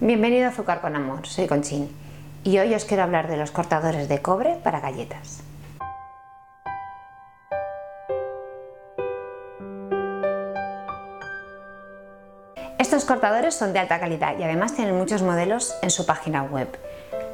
[0.00, 1.90] Bienvenido a Azúcar con Amor, soy Conchín
[2.44, 5.42] y hoy os quiero hablar de los cortadores de cobre para galletas.
[12.78, 16.68] Estos cortadores son de alta calidad y además tienen muchos modelos en su página web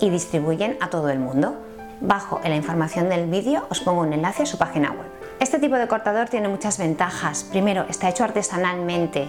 [0.00, 1.58] y distribuyen a todo el mundo.
[2.00, 5.10] Bajo en la información del vídeo os pongo un enlace a su página web.
[5.38, 7.44] Este tipo de cortador tiene muchas ventajas.
[7.44, 9.28] Primero, está hecho artesanalmente.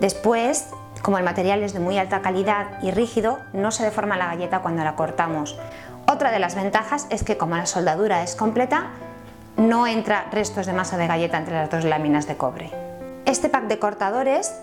[0.00, 0.68] Después,
[1.02, 4.60] como el material es de muy alta calidad y rígido, no se deforma la galleta
[4.60, 5.58] cuando la cortamos.
[6.06, 8.90] Otra de las ventajas es que como la soldadura es completa,
[9.56, 12.70] no entra restos de masa de galleta entre las dos láminas de cobre.
[13.24, 14.54] Este pack de cortadores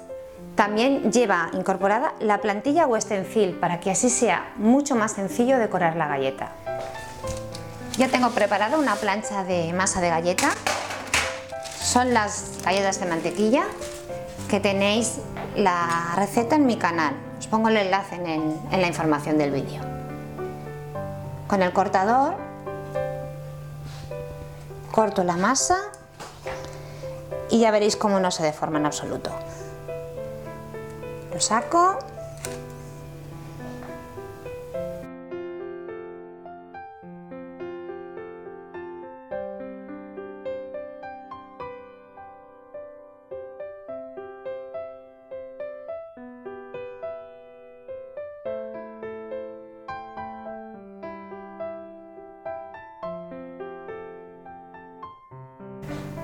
[0.55, 5.95] también lleva incorporada la plantilla Western Field para que así sea mucho más sencillo decorar
[5.95, 6.51] la galleta.
[7.97, 10.49] Ya tengo preparada una plancha de masa de galleta.
[11.81, 13.65] Son las galletas de mantequilla
[14.49, 15.19] que tenéis
[15.55, 17.13] la receta en mi canal.
[17.37, 19.81] Os pongo el enlace en, la información del vídeo.
[21.47, 22.35] Con el cortador
[24.91, 25.77] corto la masa
[27.49, 29.31] y ya veréis cómo no se deforma en absoluto.
[31.31, 31.99] Lo saco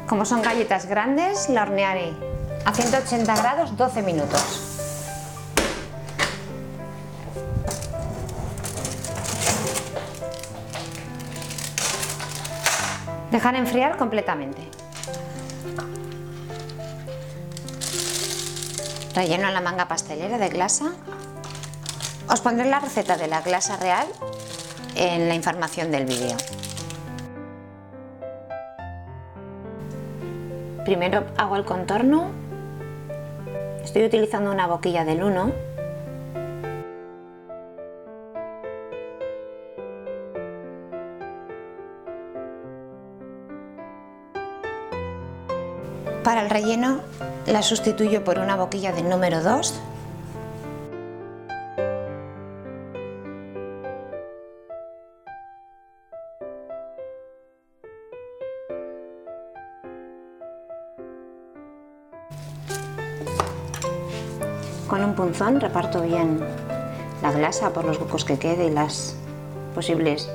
[0.08, 2.14] Como son galletas grandes, la hornearé
[2.64, 4.61] a 180 grados 12 minutos.
[13.31, 14.70] Dejar enfriar completamente.
[19.16, 20.92] Relleno la manga pastelera de glasa.
[22.30, 24.08] Os pondré la receta de la glasa real
[24.95, 26.38] en la información del vídeo.
[30.86, 32.30] Primero hago el contorno.
[33.84, 35.52] Estoy utilizando una boquilla del 1.
[46.23, 47.02] Para el relleno
[47.48, 49.82] la sustituyo por una boquilla del número 2
[64.88, 66.40] Con un punzón reparto bien
[67.23, 69.16] la glasa por los huecos que quede y las
[69.73, 70.30] posibles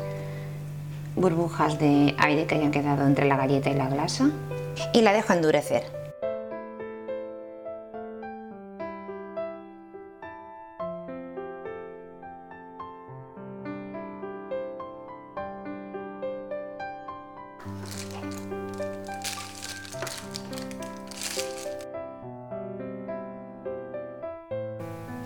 [1.14, 4.30] burbujas de aire que hayan quedado entre la galleta y la glasa
[4.92, 5.99] y la dejo endurecer.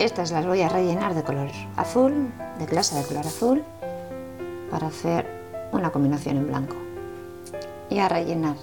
[0.04, 1.48] Estas las voy a rellenar de color
[1.78, 3.65] azul, de clase de color azul,
[4.70, 5.25] para hacer
[5.72, 6.76] una combinación en blanco.
[7.88, 8.56] Y a rellenar.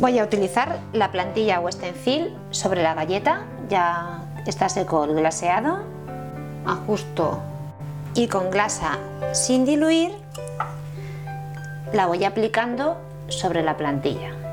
[0.00, 5.84] Voy a utilizar la plantilla Western Field sobre la galleta, ya está seco el glaseado,
[6.66, 7.38] ajusto
[8.14, 8.98] y con glasa
[9.32, 10.27] sin diluir
[11.92, 12.96] la voy aplicando
[13.28, 14.47] sobre la plantilla.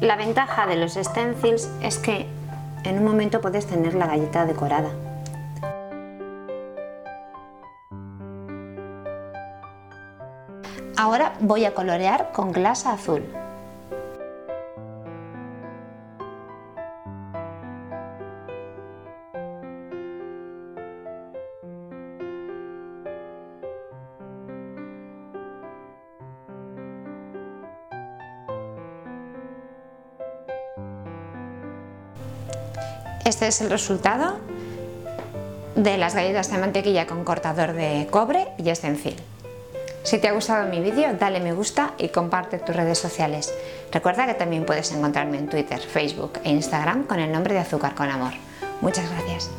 [0.00, 2.26] La ventaja de los stencils es que
[2.84, 4.90] en un momento puedes tener la galleta decorada.
[10.96, 13.24] Ahora voy a colorear con glasa azul.
[33.24, 34.36] Este es el resultado
[35.74, 39.16] de las galletas de mantequilla con cortador de cobre y estencil.
[40.02, 43.52] Si te ha gustado mi vídeo, dale me gusta y comparte tus redes sociales.
[43.90, 47.94] Recuerda que también puedes encontrarme en Twitter, Facebook e Instagram con el nombre de Azúcar
[47.94, 48.34] con Amor.
[48.82, 49.50] Muchas gracias.